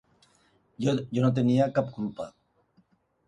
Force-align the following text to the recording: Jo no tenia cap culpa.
Jo 0.85 0.95
no 1.25 1.29
tenia 1.39 1.67
cap 1.77 1.91
culpa. 1.99 2.27